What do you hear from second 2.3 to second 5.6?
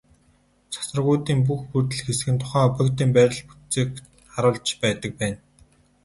нь тухайн объектын байрлалын бүтцийг харуулж байдаг байна.